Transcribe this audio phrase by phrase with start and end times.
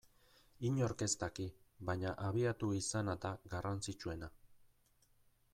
[0.69, 1.45] Inork ez daki,
[1.91, 4.35] baina abiatu izana da garrantzitsuena.